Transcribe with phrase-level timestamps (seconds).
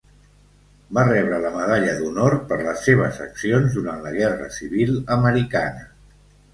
[0.97, 5.91] Va rebre la Medalla d'Honor per les seves accions durant la guerra civil americana.